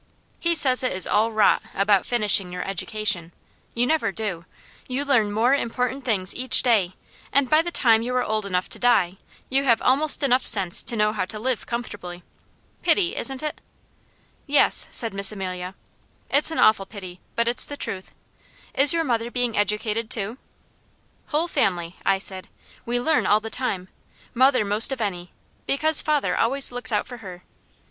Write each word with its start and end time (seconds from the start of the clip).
He 0.39 0.55
says 0.55 0.81
it 0.81 0.93
is 0.93 1.05
all 1.05 1.31
rot 1.31 1.61
about 1.75 2.07
'finishing' 2.07 2.51
your 2.51 2.67
education. 2.67 3.31
You 3.75 3.85
never 3.85 4.11
do. 4.11 4.45
You 4.87 5.05
learn 5.05 5.31
more 5.31 5.53
important 5.53 6.03
things 6.03 6.33
each 6.33 6.63
day, 6.63 6.95
and 7.31 7.47
by 7.47 7.61
the 7.61 7.69
time 7.69 8.01
you 8.01 8.15
are 8.15 8.23
old 8.23 8.43
enough 8.47 8.67
to 8.69 8.79
die, 8.79 9.17
you 9.47 9.63
have 9.65 9.79
almost 9.83 10.23
enough 10.23 10.43
sense 10.43 10.81
to 10.81 10.95
know 10.95 11.13
how 11.13 11.25
to 11.25 11.37
live 11.37 11.67
comfortably. 11.67 12.23
Pity, 12.81 13.15
isn't 13.15 13.43
it?" 13.43 13.61
"Yes," 14.47 14.87
said 14.91 15.13
Miss 15.13 15.31
Amelia, 15.31 15.75
"it's 16.31 16.49
an 16.49 16.57
awful 16.57 16.87
pity, 16.87 17.19
but 17.35 17.47
it's 17.47 17.67
the 17.67 17.77
truth. 17.77 18.11
Is 18.73 18.93
your 18.93 19.03
mother 19.03 19.29
being 19.29 19.55
educated 19.55 20.09
too?" 20.09 20.39
"Whole 21.27 21.47
family," 21.47 21.97
I 22.03 22.17
said. 22.17 22.47
"We 22.87 22.99
learn 22.99 23.27
all 23.27 23.39
the 23.39 23.51
time, 23.51 23.87
mother 24.33 24.65
most 24.65 24.91
of 24.91 24.99
any, 24.99 25.31
because 25.67 26.01
father 26.01 26.35
always 26.35 26.71
looks 26.71 26.91
out 26.91 27.05
for 27.05 27.17
her. 27.17 27.43